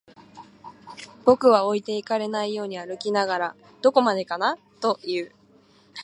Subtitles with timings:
[1.25, 5.31] 僕は置いてかれないように歩きながら、どこまでかなと言う